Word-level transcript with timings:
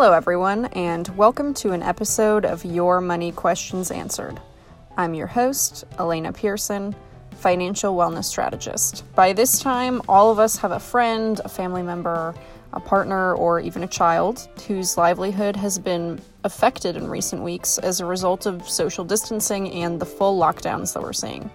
Hello, 0.00 0.12
everyone, 0.12 0.66
and 0.66 1.08
welcome 1.16 1.52
to 1.54 1.72
an 1.72 1.82
episode 1.82 2.44
of 2.44 2.64
Your 2.64 3.00
Money 3.00 3.32
Questions 3.32 3.90
Answered. 3.90 4.40
I'm 4.96 5.12
your 5.12 5.26
host, 5.26 5.84
Elena 5.98 6.32
Pearson, 6.32 6.94
financial 7.32 7.96
wellness 7.96 8.26
strategist. 8.26 9.02
By 9.16 9.32
this 9.32 9.58
time, 9.58 10.00
all 10.08 10.30
of 10.30 10.38
us 10.38 10.56
have 10.58 10.70
a 10.70 10.78
friend, 10.78 11.40
a 11.44 11.48
family 11.48 11.82
member, 11.82 12.32
a 12.72 12.78
partner, 12.78 13.34
or 13.34 13.58
even 13.58 13.82
a 13.82 13.88
child 13.88 14.48
whose 14.68 14.96
livelihood 14.96 15.56
has 15.56 15.80
been 15.80 16.20
affected 16.44 16.94
in 16.94 17.08
recent 17.08 17.42
weeks 17.42 17.78
as 17.78 17.98
a 17.98 18.06
result 18.06 18.46
of 18.46 18.68
social 18.68 19.04
distancing 19.04 19.68
and 19.72 20.00
the 20.00 20.06
full 20.06 20.38
lockdowns 20.38 20.94
that 20.94 21.02
we're 21.02 21.12
seeing. 21.12 21.50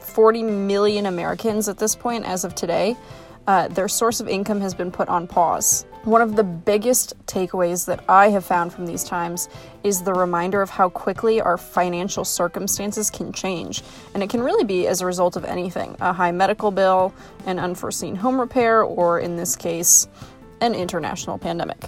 40 0.00 0.42
million 0.42 1.04
Americans 1.04 1.68
at 1.68 1.76
this 1.76 1.94
point, 1.94 2.24
as 2.24 2.44
of 2.44 2.54
today, 2.54 2.96
uh, 3.46 3.68
their 3.68 3.88
source 3.88 4.20
of 4.20 4.28
income 4.28 4.60
has 4.60 4.74
been 4.74 4.90
put 4.90 5.08
on 5.08 5.26
pause. 5.26 5.84
One 6.04 6.20
of 6.20 6.36
the 6.36 6.44
biggest 6.44 7.14
takeaways 7.26 7.86
that 7.86 8.04
I 8.10 8.28
have 8.28 8.44
found 8.44 8.74
from 8.74 8.84
these 8.84 9.04
times 9.04 9.48
is 9.82 10.02
the 10.02 10.12
reminder 10.12 10.60
of 10.60 10.68
how 10.68 10.90
quickly 10.90 11.40
our 11.40 11.56
financial 11.56 12.26
circumstances 12.26 13.10
can 13.10 13.32
change. 13.32 13.82
And 14.12 14.22
it 14.22 14.28
can 14.28 14.42
really 14.42 14.64
be 14.64 14.86
as 14.86 15.00
a 15.00 15.06
result 15.06 15.36
of 15.36 15.46
anything 15.46 15.96
a 16.00 16.12
high 16.12 16.32
medical 16.32 16.70
bill, 16.70 17.14
an 17.46 17.58
unforeseen 17.58 18.16
home 18.16 18.38
repair, 18.38 18.82
or 18.82 19.18
in 19.18 19.36
this 19.36 19.56
case, 19.56 20.06
an 20.64 20.74
international 20.74 21.38
pandemic. 21.38 21.84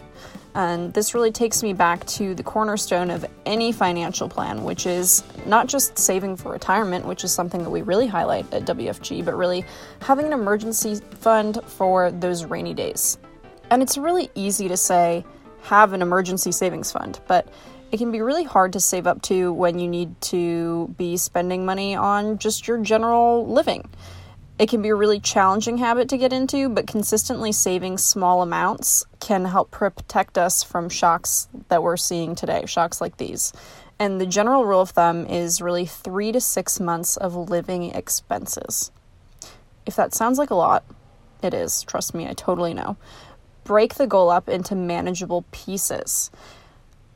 And 0.55 0.93
this 0.95 1.15
really 1.15 1.33
takes 1.33 1.63
me 1.63 1.73
back 1.73 2.07
to 2.07 2.35
the 2.35 2.43
cornerstone 2.43 3.11
of 3.11 3.27
any 3.45 3.73
financial 3.73 4.29
plan, 4.29 4.65
which 4.65 4.87
is 4.87 5.23
not 5.47 5.67
just 5.67 5.99
saving 5.99 6.37
for 6.37 6.53
retirement, 6.53 7.07
which 7.07 7.25
is 7.25 7.33
something 7.33 7.63
that 7.63 7.71
we 7.71 7.83
really 7.83 8.07
highlight 8.07 8.53
at 8.53 8.65
WFG, 8.65 9.25
but 9.25 9.37
really 9.37 9.65
having 10.01 10.27
an 10.27 10.33
emergency 10.33 10.97
fund 11.21 11.59
for 11.67 12.11
those 12.11 12.45
rainy 12.45 12.75
days. 12.75 13.19
And 13.71 13.83
it's 13.83 13.99
really 13.99 14.31
easy 14.35 14.69
to 14.69 14.77
say, 14.77 15.25
have 15.63 15.93
an 15.93 16.01
emergency 16.01 16.53
savings 16.53 16.93
fund, 16.93 17.19
but 17.27 17.49
it 17.93 17.99
can 17.99 18.11
be 18.11 18.21
really 18.21 18.45
hard 18.45 18.73
to 18.75 18.81
save 18.81 19.07
up 19.07 19.23
to 19.23 19.53
when 19.53 19.79
you 19.79 19.89
need 19.89 20.21
to 20.21 20.95
be 20.97 21.17
spending 21.17 21.65
money 21.65 21.95
on 21.95 22.39
just 22.39 22.69
your 22.69 22.79
general 22.79 23.47
living. 23.47 23.89
It 24.59 24.71
can 24.71 24.81
be 24.81 24.89
a 24.89 24.95
really 24.95 25.21
challenging 25.21 25.79
habit 25.79 26.09
to 26.09 26.17
get 26.17 26.33
into, 26.33 26.71
but 26.71 26.87
consistently 26.87 27.53
saving 27.53 27.99
small 27.99 28.41
amounts 28.41 29.05
can 29.21 29.45
help 29.45 29.71
protect 29.71 30.39
us 30.39 30.63
from 30.63 30.89
shocks 30.89 31.49
that 31.69 31.83
we're 31.83 31.99
seeing 31.99 32.35
today, 32.35 32.65
shocks 32.67 33.01
like 33.01 33.19
these. 33.19 33.53
And 33.99 34.19
the 34.19 34.27
general 34.27 34.65
rule 34.65 34.81
of 34.81 34.91
thumb 34.91 35.27
is 35.27 35.61
really 35.61 35.85
three 35.85 36.33
to 36.33 36.41
six 36.41 36.81
months 36.81 37.19
of 37.19 37.35
living 37.35 37.95
expenses. 37.95 38.91
If 39.85 39.95
that 39.97 40.15
sounds 40.15 40.39
like 40.39 40.51
a 40.51 40.55
lot, 40.55 40.85
it 41.43 41.53
is. 41.53 41.83
Trust 41.83 42.15
me, 42.15 42.27
I 42.27 42.33
totally 42.33 42.73
know. 42.73 42.97
Break 43.65 43.95
the 43.95 44.07
goal 44.07 44.31
up 44.31 44.49
into 44.49 44.75
manageable 44.75 45.45
pieces. 45.51 46.31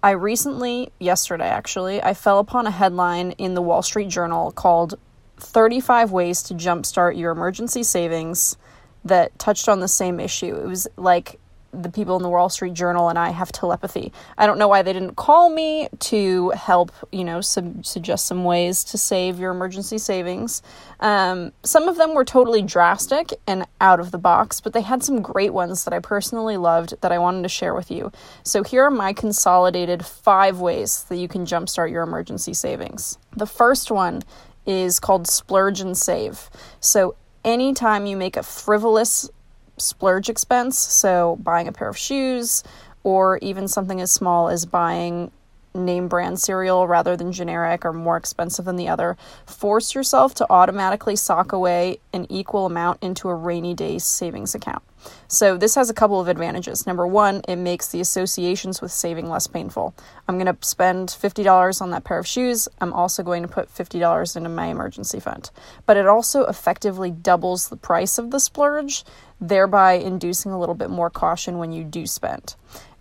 I 0.02 0.10
recently, 0.10 0.90
yesterday 0.98 1.48
actually, 1.48 2.02
I 2.02 2.12
fell 2.12 2.38
upon 2.38 2.66
a 2.66 2.70
headline 2.70 3.32
in 3.32 3.54
the 3.54 3.62
Wall 3.62 3.82
Street 3.82 4.08
Journal 4.08 4.50
called 4.50 4.98
35 5.42 6.12
ways 6.12 6.42
to 6.44 6.54
jumpstart 6.54 7.18
your 7.18 7.32
emergency 7.32 7.82
savings 7.82 8.56
that 9.04 9.38
touched 9.38 9.68
on 9.68 9.80
the 9.80 9.88
same 9.88 10.20
issue. 10.20 10.54
It 10.54 10.66
was 10.66 10.86
like 10.96 11.38
the 11.72 11.90
people 11.90 12.16
in 12.16 12.22
the 12.22 12.28
Wall 12.28 12.48
Street 12.48 12.74
Journal 12.74 13.08
and 13.08 13.18
I 13.18 13.30
have 13.30 13.52
telepathy. 13.52 14.12
I 14.36 14.46
don't 14.46 14.58
know 14.58 14.68
why 14.68 14.82
they 14.82 14.92
didn't 14.92 15.14
call 15.14 15.50
me 15.50 15.88
to 16.00 16.50
help, 16.50 16.90
you 17.12 17.24
know, 17.24 17.40
sub- 17.40 17.84
suggest 17.86 18.26
some 18.26 18.44
ways 18.44 18.82
to 18.84 18.98
save 18.98 19.38
your 19.38 19.52
emergency 19.52 19.98
savings. 19.98 20.62
Um, 20.98 21.52
some 21.62 21.88
of 21.88 21.96
them 21.96 22.14
were 22.14 22.24
totally 22.24 22.62
drastic 22.62 23.32
and 23.46 23.66
out 23.80 24.00
of 24.00 24.10
the 24.10 24.18
box, 24.18 24.60
but 24.60 24.72
they 24.72 24.80
had 24.80 25.04
some 25.04 25.22
great 25.22 25.52
ones 25.52 25.84
that 25.84 25.94
I 25.94 26.00
personally 26.00 26.56
loved 26.56 26.94
that 27.02 27.12
I 27.12 27.18
wanted 27.18 27.42
to 27.42 27.48
share 27.48 27.74
with 27.74 27.90
you. 27.90 28.10
So 28.42 28.64
here 28.64 28.84
are 28.84 28.90
my 28.90 29.12
consolidated 29.12 30.04
five 30.04 30.58
ways 30.58 31.04
that 31.08 31.16
you 31.16 31.28
can 31.28 31.46
jumpstart 31.46 31.90
your 31.90 32.02
emergency 32.02 32.52
savings. 32.52 33.16
The 33.36 33.46
first 33.46 33.90
one 33.90 34.22
is 34.70 35.00
called 35.00 35.26
splurge 35.26 35.80
and 35.80 35.96
save. 35.96 36.48
So 36.80 37.16
anytime 37.44 38.06
you 38.06 38.16
make 38.16 38.36
a 38.36 38.42
frivolous 38.42 39.28
splurge 39.76 40.28
expense, 40.28 40.78
so 40.78 41.36
buying 41.42 41.68
a 41.68 41.72
pair 41.72 41.88
of 41.88 41.98
shoes 41.98 42.62
or 43.02 43.38
even 43.38 43.66
something 43.66 44.00
as 44.00 44.12
small 44.12 44.48
as 44.48 44.64
buying 44.66 45.30
name 45.74 46.08
brand 46.08 46.40
cereal 46.40 46.86
rather 46.86 47.16
than 47.16 47.32
generic 47.32 47.84
or 47.84 47.92
more 47.92 48.16
expensive 48.16 48.64
than 48.64 48.76
the 48.76 48.88
other, 48.88 49.16
force 49.46 49.94
yourself 49.94 50.34
to 50.34 50.46
automatically 50.50 51.16
sock 51.16 51.52
away 51.52 51.98
an 52.12 52.26
equal 52.28 52.66
amount 52.66 53.02
into 53.02 53.28
a 53.28 53.34
rainy 53.34 53.74
day 53.74 53.98
savings 53.98 54.54
account. 54.54 54.82
So, 55.28 55.56
this 55.56 55.76
has 55.76 55.88
a 55.88 55.94
couple 55.94 56.20
of 56.20 56.28
advantages. 56.28 56.86
Number 56.86 57.06
one, 57.06 57.40
it 57.48 57.56
makes 57.56 57.88
the 57.88 58.00
associations 58.00 58.82
with 58.82 58.92
saving 58.92 59.30
less 59.30 59.46
painful. 59.46 59.94
I'm 60.28 60.38
going 60.38 60.54
to 60.54 60.66
spend 60.66 61.08
$50 61.08 61.80
on 61.80 61.90
that 61.90 62.04
pair 62.04 62.18
of 62.18 62.26
shoes. 62.26 62.68
I'm 62.80 62.92
also 62.92 63.22
going 63.22 63.42
to 63.42 63.48
put 63.48 63.74
$50 63.74 64.36
into 64.36 64.48
my 64.48 64.66
emergency 64.66 65.18
fund. 65.18 65.50
But 65.86 65.96
it 65.96 66.06
also 66.06 66.44
effectively 66.44 67.10
doubles 67.10 67.68
the 67.68 67.76
price 67.76 68.18
of 68.18 68.30
the 68.30 68.40
splurge, 68.40 69.04
thereby 69.40 69.92
inducing 69.92 70.52
a 70.52 70.58
little 70.58 70.74
bit 70.74 70.90
more 70.90 71.10
caution 71.10 71.58
when 71.58 71.72
you 71.72 71.84
do 71.84 72.06
spend. 72.06 72.56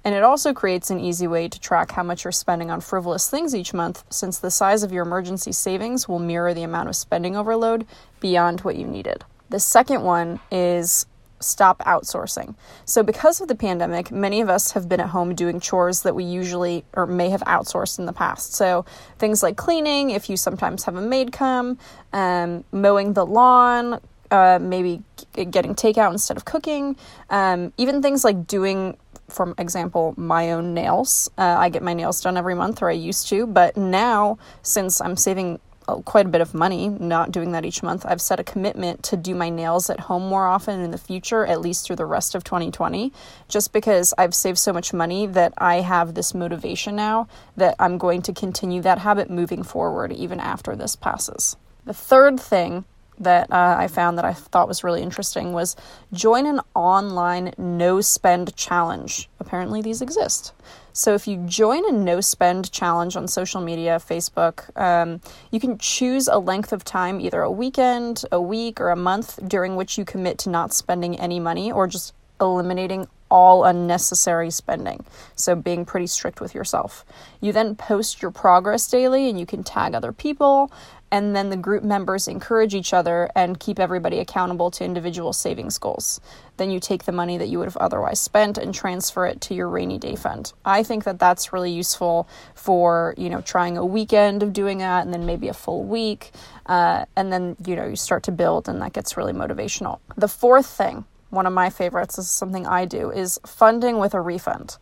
And 0.10 0.16
it 0.16 0.24
also 0.24 0.56
creates 0.56 0.90
an 0.90 1.00
easy 1.00 1.28
way 1.28 1.48
to 1.48 1.60
track 1.60 1.92
how 1.92 2.02
much 2.02 2.24
you're 2.24 2.32
spending 2.32 2.72
on 2.72 2.82
frivolous 2.82 3.30
things 3.30 3.54
each 3.54 3.76
month, 3.76 4.04
since 4.10 4.40
the 4.40 4.50
size 4.50 4.82
of 4.82 4.92
your 4.92 5.06
emergency 5.06 5.52
savings 5.52 6.10
will 6.10 6.18
mirror 6.18 6.52
the 6.52 6.64
amount 6.64 6.90
of 6.90 6.96
spending 6.96 7.38
overload 7.38 7.86
beyond 8.20 8.62
what 8.62 8.76
you 8.76 8.88
needed. 8.88 9.24
The 9.52 9.60
second 9.60 10.02
one 10.02 10.40
is 10.52 11.06
stop 11.42 11.78
outsourcing. 11.86 12.56
So, 12.86 13.04
because 13.04 13.40
of 13.40 13.50
the 13.50 13.54
pandemic, 13.54 14.10
many 14.10 14.42
of 14.42 14.50
us 14.50 14.72
have 14.72 14.90
been 14.90 15.00
at 15.00 15.10
home 15.10 15.36
doing 15.36 15.60
chores 15.60 16.02
that 16.02 16.16
we 16.16 16.24
usually 16.24 16.86
or 16.94 17.06
may 17.06 17.30
have 17.30 17.42
outsourced 17.42 18.00
in 18.00 18.08
the 18.08 18.12
past. 18.12 18.56
So, 18.56 18.86
things 19.20 19.44
like 19.44 19.58
cleaning, 19.58 20.10
if 20.10 20.28
you 20.28 20.38
sometimes 20.38 20.86
have 20.86 20.96
a 20.96 21.02
maid 21.02 21.32
come, 21.32 21.78
um, 22.14 22.64
mowing 22.72 23.14
the 23.14 23.28
lawn, 23.28 24.00
uh, 24.32 24.60
maybe 24.60 25.04
getting 25.34 25.76
takeout 25.76 26.12
instead 26.12 26.38
of 26.38 26.46
cooking, 26.46 26.96
um, 27.30 27.74
even 27.78 28.02
things 28.02 28.24
like 28.24 28.48
doing 28.48 28.98
for 29.30 29.54
example, 29.58 30.14
my 30.18 30.52
own 30.52 30.74
nails. 30.74 31.30
Uh, 31.38 31.56
I 31.58 31.70
get 31.70 31.84
my 31.84 31.94
nails 31.94 32.22
done 32.22 32.38
every 32.38 32.56
month, 32.56 32.82
or 32.82 32.90
I 32.90 32.94
used 32.94 33.28
to, 33.30 33.46
but 33.48 33.78
now, 33.78 34.38
since 34.62 35.02
I'm 35.02 35.16
saving 35.16 35.60
uh, 35.88 35.96
quite 36.02 36.26
a 36.26 36.30
bit 36.30 36.42
of 36.42 36.54
money 36.54 36.88
not 36.88 37.32
doing 37.32 37.52
that 37.54 37.66
each 37.66 37.82
month, 37.82 38.06
I've 38.06 38.22
set 38.22 38.40
a 38.40 38.44
commitment 38.44 39.02
to 39.04 39.18
do 39.18 39.34
my 39.34 39.50
nails 39.50 39.90
at 39.90 40.02
home 40.02 40.24
more 40.24 40.46
often 40.46 40.82
in 40.82 40.92
the 40.92 40.98
future, 40.98 41.46
at 41.46 41.62
least 41.62 41.86
through 41.86 41.96
the 41.96 42.06
rest 42.06 42.36
of 42.36 42.44
2020, 42.44 43.12
just 43.48 43.74
because 43.74 44.14
I've 44.18 44.36
saved 44.36 44.58
so 44.60 44.72
much 44.72 44.94
money 44.94 45.26
that 45.26 45.54
I 45.58 45.82
have 45.82 46.14
this 46.14 46.34
motivation 46.36 46.96
now 46.96 47.28
that 47.58 47.76
I'm 47.80 47.98
going 47.98 48.22
to 48.24 48.34
continue 48.34 48.82
that 48.82 49.00
habit 49.00 49.30
moving 49.30 49.64
forward 49.64 50.12
even 50.12 50.40
after 50.40 50.76
this 50.76 50.96
passes. 50.96 51.58
The 51.86 51.94
third 51.94 52.40
thing 52.40 52.86
that 53.20 53.52
uh, 53.52 53.76
I 53.78 53.88
found 53.88 54.18
that 54.18 54.26
I 54.26 54.34
thought 54.34 54.68
was 54.68 54.84
really 54.84 55.02
interesting 55.02 55.54
was 55.54 55.76
join 56.14 56.46
an 56.46 56.62
online 56.76 57.54
no 57.58 58.02
spend 58.02 58.56
challenge. 58.56 59.30
Apparently, 59.40 59.82
these 59.82 60.02
exist. 60.02 60.54
So, 60.94 61.14
if 61.14 61.28
you 61.28 61.38
join 61.46 61.88
a 61.88 61.92
no 61.92 62.20
spend 62.20 62.72
challenge 62.72 63.16
on 63.16 63.28
social 63.28 63.62
media, 63.62 64.02
Facebook, 64.06 64.76
um, 64.78 65.22
you 65.52 65.60
can 65.60 65.78
choose 65.78 66.28
a 66.28 66.40
length 66.40 66.74
of 66.74 66.84
time, 66.84 67.22
either 67.22 67.42
a 67.42 67.52
weekend, 67.52 68.24
a 68.32 68.42
week, 68.42 68.82
or 68.82 68.90
a 68.90 68.96
month, 68.96 69.40
during 69.48 69.76
which 69.76 69.98
you 69.98 70.06
commit 70.06 70.38
to 70.40 70.50
not 70.50 70.74
spending 70.74 71.18
any 71.20 71.40
money 71.40 71.72
or 71.72 71.88
just 71.88 72.14
eliminating 72.42 73.08
all 73.30 73.64
unnecessary 73.64 74.50
spending. 74.50 75.06
So, 75.36 75.56
being 75.56 75.86
pretty 75.86 76.08
strict 76.08 76.42
with 76.42 76.56
yourself. 76.56 77.06
You 77.40 77.54
then 77.54 77.76
post 77.76 78.22
your 78.22 78.32
progress 78.32 78.88
daily 78.90 79.30
and 79.30 79.40
you 79.40 79.46
can 79.46 79.64
tag 79.64 79.94
other 79.94 80.12
people 80.12 80.72
and 81.12 81.36
then 81.36 81.50
the 81.50 81.58
group 81.58 81.84
members 81.84 82.28
encourage 82.28 82.76
each 82.76 82.94
other 82.94 83.30
and 83.36 83.60
keep 83.60 83.80
everybody 83.80 84.20
accountable 84.20 84.72
to 84.72 84.84
individual 84.84 85.34
savings 85.34 85.78
goals. 85.78 86.22
Then 86.58 86.72
you 86.72 86.80
take 86.80 87.06
the 87.06 87.12
money 87.12 87.38
that 87.38 87.48
you 87.48 87.58
would 87.60 87.66
have 87.66 87.78
otherwise 87.78 88.20
spent 88.20 88.58
and 88.58 88.74
transfer 88.74 89.26
it 89.26 89.42
to 89.42 89.54
your 89.54 89.70
rainy 89.70 89.98
day 89.98 90.16
fund. 90.16 90.54
I 90.66 90.84
think 90.84 91.06
that 91.06 91.20
that's 91.20 91.54
really 91.54 91.72
useful 91.72 92.28
for, 92.54 93.16
you 93.18 93.30
know, 93.30 93.42
trying 93.42 93.78
a 93.78 93.86
weekend 93.86 94.44
of 94.44 94.54
doing 94.54 94.80
that 94.80 95.06
and 95.06 95.14
then 95.14 95.26
maybe 95.26 95.48
a 95.48 95.54
full 95.54 95.84
week. 95.84 96.32
Uh, 96.66 97.06
and 97.16 97.32
then, 97.32 97.56
you 97.66 97.76
know, 97.76 97.88
you 97.88 97.96
start 97.96 98.24
to 98.24 98.32
build 98.32 98.68
and 98.68 98.82
that 98.82 98.94
gets 98.94 99.18
really 99.18 99.34
motivational. 99.34 100.00
The 100.18 100.28
fourth 100.28 100.68
thing, 100.68 101.06
one 101.30 101.46
of 101.46 101.54
my 101.54 101.70
favorites, 101.70 102.18
this 102.18 102.26
is 102.26 102.32
something 102.32 102.68
I 102.68 102.86
do, 102.86 103.12
is 103.12 103.40
funding 103.46 103.98
with 103.98 104.14
a 104.14 104.22
refund 104.22 104.78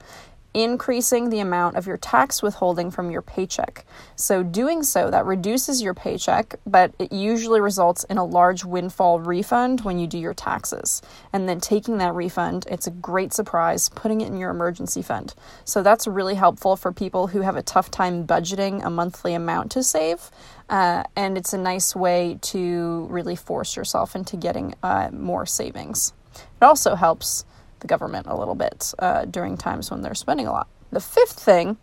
increasing 0.58 1.30
the 1.30 1.40
amount 1.40 1.76
of 1.76 1.86
your 1.86 1.98
tax 1.98 2.42
withholding 2.42 2.90
from 2.90 3.12
your 3.12 3.22
paycheck. 3.22 3.86
So, 4.16 4.42
doing 4.42 4.82
so, 4.82 5.12
that 5.12 5.26
reduces 5.26 5.82
your 5.84 5.94
paycheck, 5.94 6.56
but 6.66 6.94
it 6.98 7.12
usually 7.12 7.62
results 7.62 8.04
in 8.06 8.18
a 8.18 8.26
large 8.26 8.66
windfall 8.66 9.20
refund 9.20 9.82
when 9.82 10.00
you 10.00 10.08
do 10.08 10.18
your 10.18 10.34
taxes. 10.34 11.02
And 11.32 11.48
then 11.48 11.60
taking 11.60 12.00
that 12.00 12.16
refund, 12.16 12.66
it's 12.72 12.88
a 12.88 12.92
great 12.92 13.34
surprise, 13.34 13.90
putting 13.90 14.22
it 14.22 14.28
in 14.28 14.38
your 14.38 14.50
emergency 14.50 15.02
fund. 15.02 15.36
So, 15.64 15.84
that's 15.84 16.08
really 16.08 16.36
helpful 16.36 16.76
for 16.76 16.92
people 16.92 17.28
who 17.28 17.42
have 17.42 17.56
a 17.56 17.62
tough 17.62 17.92
time 17.92 18.26
budgeting 18.26 18.84
a 18.84 18.90
monthly 18.90 19.36
amount 19.36 19.72
to 19.74 19.84
save. 19.84 20.32
Uh, 20.70 21.04
and 21.16 21.38
it's 21.38 21.54
a 21.54 21.58
nice 21.58 21.96
way 21.96 22.40
to 22.42 23.08
really 23.10 23.36
force 23.36 23.76
yourself 23.76 24.16
into 24.16 24.36
getting 24.36 24.74
uh, 24.84 25.10
more 25.14 25.46
savings. 25.46 26.14
It 26.36 26.66
also 26.66 26.96
helps 26.96 27.46
the 27.80 27.88
government 27.88 28.28
a 28.28 28.36
little 28.36 28.56
bit 28.56 28.94
uh, 29.00 29.26
during 29.26 29.58
times 29.58 29.92
when 29.92 30.02
they're 30.02 30.16
spending 30.16 30.48
a 30.48 30.52
lot. 30.52 30.68
The 30.92 31.00
fifth 31.00 31.40
thing 31.40 31.78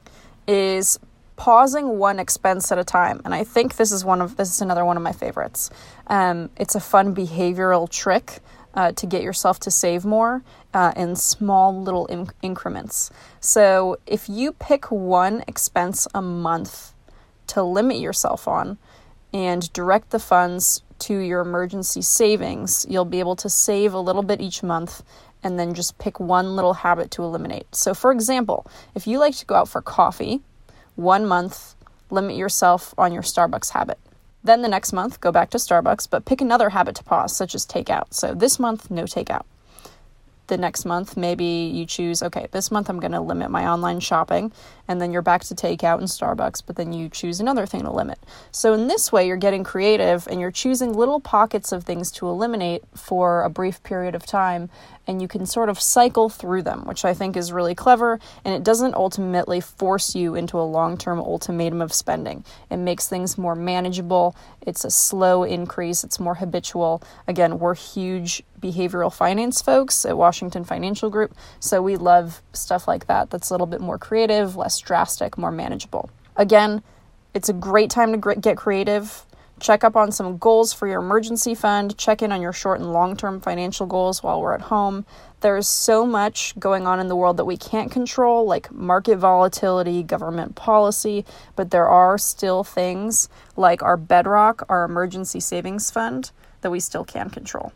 is 0.47 0.99
pausing 1.37 1.99
one 1.99 2.19
expense 2.19 2.71
at 2.71 2.79
a 2.79 2.85
time. 2.85 3.21
And 3.25 3.35
I 3.35 3.45
think 3.45 3.77
this 3.77 3.93
is 3.93 4.05
one 4.05 4.21
of 4.21 4.37
this 4.37 4.51
is 4.51 4.61
another 4.61 4.85
one 4.85 4.97
of 4.97 5.03
my 5.03 5.13
favorites. 5.13 5.71
Um, 6.07 6.51
it's 6.57 6.75
a 6.75 6.81
fun 6.81 7.15
behavioral 7.15 7.89
trick 7.89 8.41
uh, 8.75 8.93
to 8.93 9.07
get 9.07 9.23
yourself 9.23 9.59
to 9.61 9.71
save 9.71 10.05
more 10.05 10.43
uh, 10.73 10.93
in 10.97 11.17
small 11.17 11.81
little 11.81 12.07
in- 12.07 12.31
increments. 12.43 13.11
So 13.41 13.99
if 14.07 14.29
you 14.29 14.53
pick 14.53 14.91
one 14.91 15.45
expense 15.47 16.07
a 16.15 16.23
month 16.23 16.93
to 17.49 17.63
limit 17.63 17.99
yourself 17.99 18.49
on 18.49 18.79
and 19.33 19.73
direct 19.73 20.11
the 20.11 20.19
funds 20.19 20.83
to 21.07 21.19
your 21.19 21.41
emergency 21.41 22.03
savings, 22.03 22.87
you'll 22.89 23.05
be 23.05 23.21
able 23.21 23.37
to 23.37 23.49
save 23.49 23.93
a 23.93 24.01
little 24.01 24.23
bit 24.23 24.41
each 24.41 24.63
month 24.63 25.03
and 25.43 25.59
then 25.59 25.75
just 25.75 25.99
pick 25.99 26.19
one 26.19 26.57
little 26.57 26.73
habit 26.73 27.11
to 27.13 27.23
eliminate. 27.23 27.75
So, 27.75 27.93
for 27.95 28.11
example, 28.11 28.67
if 28.95 29.07
you 29.07 29.19
like 29.19 29.37
to 29.37 29.47
go 29.47 29.55
out 29.55 29.69
for 29.69 29.83
coffee, 29.83 30.41
one 30.97 31.27
month, 31.27 31.75
limit 32.11 32.37
yourself 32.37 32.95
on 32.97 33.13
your 33.13 33.23
Starbucks 33.23 33.71
habit. 33.71 33.99
Then 34.43 34.63
the 34.63 34.69
next 34.69 34.93
month, 34.93 35.21
go 35.21 35.33
back 35.33 35.51
to 35.51 35.59
Starbucks, 35.59 36.09
but 36.09 36.25
pick 36.25 36.41
another 36.41 36.71
habit 36.71 36.95
to 36.97 37.05
pause, 37.05 37.37
such 37.37 37.55
as 37.55 37.67
takeout. 37.67 38.13
So 38.13 38.35
this 38.35 38.59
month, 38.59 38.91
no 38.91 39.05
takeout. 39.05 39.45
The 40.47 40.59
next 40.59 40.85
month, 40.85 41.17
maybe 41.17 41.45
you 41.45 41.87
choose, 41.87 42.23
okay, 42.23 42.49
this 42.51 42.71
month 42.71 42.91
I'm 42.91 43.01
going 43.01 43.13
to 43.13 43.21
limit 43.21 43.51
my 43.51 43.67
online 43.67 44.01
shopping, 44.01 44.53
and 44.87 45.01
then 45.01 45.11
you're 45.11 45.23
back 45.23 45.43
to 45.45 45.55
takeout 45.55 45.99
and 45.99 46.07
Starbucks, 46.09 46.63
but 46.67 46.77
then 46.77 46.93
you 46.93 47.09
choose 47.09 47.41
another 47.41 47.65
thing 47.65 47.83
to 47.83 47.91
limit. 47.91 48.19
So 48.51 48.75
in 48.75 48.87
this 48.87 49.11
way, 49.11 49.27
you're 49.27 49.37
getting 49.39 49.65
creative 49.65 50.27
and 50.29 50.41
you're 50.41 50.51
choosing 50.51 50.93
little 50.93 51.21
pockets 51.21 51.73
of 51.73 51.85
things 51.85 52.11
to 52.13 52.29
eliminate 52.29 52.83
for 52.95 53.43
a 53.43 53.49
brief 53.49 53.83
period 53.83 54.15
of 54.15 54.27
time 54.27 54.69
and 55.07 55.21
you 55.21 55.29
can 55.29 55.47
sort 55.47 55.69
of 55.69 55.81
cycle 55.81 56.29
through 56.29 56.63
them, 56.63 56.85
which 56.87 57.05
I 57.05 57.15
think 57.15 57.37
is 57.37 57.53
really 57.53 57.75
clever. 57.75 58.19
And 58.45 58.55
it 58.55 58.63
doesn't 58.63 58.95
ultimately 58.95 59.61
force 59.61 60.15
you 60.15 60.35
into 60.35 60.59
a 60.59 60.63
long 60.63 60.97
term 60.97 61.21
ultimatum 61.21 61.83
of 61.83 61.93
spending. 61.93 62.45
It 62.71 62.79
makes 62.79 63.09
things 63.09 63.37
more 63.37 63.55
manageable. 63.55 64.35
It's 64.63 64.85
a 64.85 64.91
slow 64.91 65.45
increase, 65.45 66.05
it's 66.05 66.19
more 66.19 66.37
habitual. 66.37 67.03
Again, 67.27 67.59
we're 67.59 67.75
huge 67.75 68.43
behavioral 68.65 69.13
finance 69.13 69.61
folks 69.61 70.07
at 70.07 70.17
Washington 70.17 70.65
Financial 70.65 71.11
Group, 71.11 71.35
so 71.61 71.83
we 71.83 71.97
love 71.97 72.41
stuff 72.55 72.89
like 72.89 73.07
that 73.07 73.31
that's 73.31 73.51
a 73.51 73.53
little 73.53 73.67
bit 73.67 73.81
more 73.81 73.99
creative, 73.99 74.57
less 74.57 74.79
drastic, 74.79 75.37
more 75.37 75.51
manageable. 75.51 76.09
Again, 76.37 76.83
it's 77.35 77.49
a 77.49 77.53
great 77.53 77.91
time 77.91 78.19
to 78.19 78.35
get 78.37 78.57
creative. 78.57 79.27
Check 79.61 79.85
up 79.85 79.95
on 79.95 80.11
some 80.11 80.39
goals 80.39 80.73
for 80.73 80.89
your 80.89 81.01
emergency 81.01 81.55
fund. 81.55 81.97
Check 81.97 82.23
in 82.23 82.33
on 82.33 82.41
your 82.41 82.53
short 82.53 82.81
and 82.81 82.93
long 82.93 83.17
term 83.17 83.41
financial 83.41 83.87
goals 83.87 84.23
while 84.23 84.41
we're 84.41 84.55
at 84.55 84.63
home. 84.63 85.07
There's 85.41 85.69
so 85.69 86.07
much 86.07 86.59
going 86.59 86.87
on 86.87 86.99
in 87.01 87.09
the 87.09 87.17
world 87.17 87.37
that 87.37 87.45
we 87.45 87.57
can't 87.57 87.91
control, 87.91 88.47
like 88.47 88.73
market 88.73 89.17
volatility, 89.17 90.03
government 90.03 90.55
policy, 90.55 91.25
but 91.55 91.71
there 91.71 91.89
are 91.89 92.19
still 92.19 92.65
things 92.65 93.29
like 93.57 93.83
our 93.83 93.97
bedrock, 93.97 94.65
our 94.69 94.85
emergency 94.85 95.41
savings 95.41 95.91
fund, 95.91 96.31
that 96.63 96.71
we 96.71 96.81
still 96.81 97.05
can 97.05 97.31
control. 97.31 97.73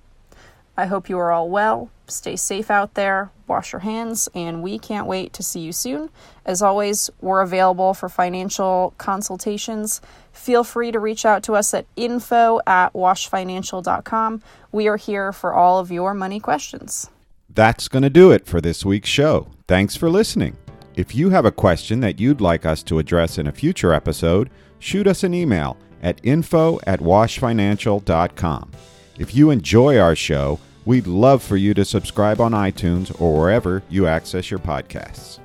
I 0.79 0.87
hope 0.87 1.09
you 1.09 1.19
are 1.19 1.33
all 1.33 1.49
well. 1.49 1.91
Stay 2.07 2.37
safe 2.37 2.71
out 2.71 2.95
there, 2.95 3.33
wash 3.49 3.73
your 3.73 3.81
hands, 3.81 4.29
and 4.33 4.63
we 4.63 4.79
can't 4.79 5.09
wait 5.09 5.33
to 5.33 5.43
see 5.43 5.59
you 5.59 5.73
soon. 5.73 6.09
As 6.47 6.63
always, 6.63 7.11
we're 7.21 7.41
available 7.41 7.95
for 7.95 8.09
financial 8.09 8.95
consultations. 8.97 10.01
Feel 10.33 10.63
free 10.63 10.93
to 10.93 11.01
reach 11.01 11.27
out 11.27 11.43
to 11.43 11.55
us 11.55 11.75
at 11.75 11.87
info 11.97 12.61
at 12.65 12.93
washfinancial.com. 12.93 14.41
We 14.71 14.87
are 14.87 14.97
here 14.97 15.33
for 15.33 15.53
all 15.53 15.81
of 15.81 15.91
your 15.91 16.15
money 16.15 16.39
questions. 16.39 17.11
That's 17.51 17.89
going 17.89 18.05
to 18.05 18.11
do 18.11 18.31
it 18.31 18.47
for 18.47 18.61
this 18.61 18.85
week's 18.85 19.09
show. 19.09 19.49
Thanks 19.67 19.97
for 19.97 20.09
listening. 20.09 20.57
If 20.95 21.13
you 21.13 21.31
have 21.31 21.45
a 21.45 21.51
question 21.51 21.99
that 22.01 22.21
you'd 22.21 22.41
like 22.41 22.65
us 22.65 22.85
to 22.85 23.01
address 23.01 23.37
in 23.37 23.49
a 23.49 23.53
future 23.53 23.93
episode, 23.93 24.49
shoot 24.79 25.09
us 25.09 25.25
an 25.25 25.35
email 25.35 25.77
at 26.05 26.21
info 26.23 26.79
at 26.87 27.01
washfinancial.com. 27.01 28.71
If 29.19 29.35
you 29.35 29.51
enjoy 29.51 29.99
our 29.99 30.15
show, 30.15 30.61
We'd 30.88 31.06
love 31.06 31.43
for 31.43 31.58
you 31.58 31.75
to 31.75 31.85
subscribe 31.85 32.40
on 32.40 32.52
iTunes 32.52 33.14
or 33.20 33.38
wherever 33.38 33.82
you 33.90 34.06
access 34.06 34.50
your 34.50 34.58
podcasts. 34.58 35.38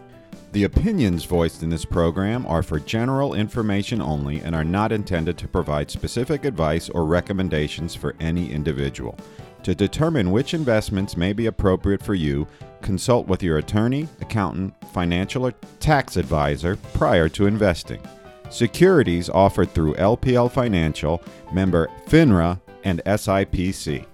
The 0.54 0.64
opinions 0.64 1.26
voiced 1.26 1.64
in 1.64 1.70
this 1.70 1.84
program 1.84 2.46
are 2.46 2.64
for 2.64 2.80
general 2.80 3.34
information 3.34 4.02
only 4.02 4.40
and 4.40 4.56
are 4.56 4.64
not 4.64 4.94
intended 4.94 5.38
to 5.40 5.50
provide 5.50 5.92
specific 5.92 6.46
advice 6.46 6.88
or 6.88 7.04
recommendations 7.04 7.94
for 7.94 8.16
any 8.22 8.54
individual. 8.54 9.18
To 9.64 9.76
determine 9.76 10.32
which 10.32 10.54
investments 10.54 11.18
may 11.18 11.34
be 11.34 11.48
appropriate 11.48 12.02
for 12.02 12.16
you, 12.16 12.48
consult 12.82 13.28
with 13.28 13.44
your 13.44 13.58
attorney, 13.58 14.08
accountant, 14.22 14.74
financial, 14.94 15.46
or 15.46 15.52
tax 15.82 16.16
advisor 16.16 16.78
prior 16.94 17.28
to 17.28 17.48
investing. 17.48 18.02
Securities 18.50 19.30
offered 19.30 19.72
through 19.72 19.96
LPL 19.96 20.50
Financial, 20.50 21.22
member 21.52 21.90
FINRA, 22.08 22.62
and 22.86 23.04
SIPC. 23.04 24.06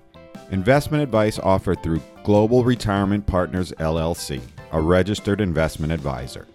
Investment 0.52 1.04
advice 1.04 1.38
offered 1.38 1.84
through 1.84 2.02
Global 2.24 2.64
Retirement 2.64 3.28
Partners 3.28 3.72
LLC, 3.74 4.42
a 4.72 4.82
registered 4.82 5.42
investment 5.42 5.94
advisor. 5.94 6.48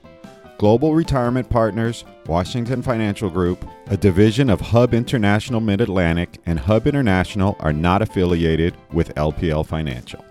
Global 0.58 0.96
Retirement 0.96 1.49
Partners, 1.49 2.05
Washington 2.26 2.82
Financial 2.82 3.31
Group, 3.31 3.64
a 3.87 3.96
division 3.96 4.50
of 4.50 4.61
Hub 4.61 4.94
International 4.94 5.61
Mid 5.61 5.81
Atlantic, 5.81 6.41
and 6.44 6.58
Hub 6.58 6.88
International 6.88 7.56
are 7.61 7.73
not 7.73 8.02
affiliated 8.02 8.76
with 8.93 9.14
LPL 9.14 9.64
Financial. 9.64 10.25